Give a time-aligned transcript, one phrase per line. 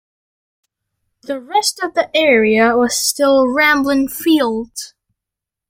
[1.21, 4.95] The rest of the area was still rambling fields.